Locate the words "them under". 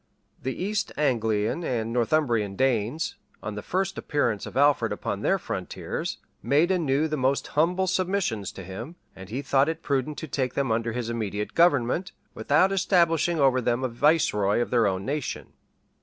10.55-10.91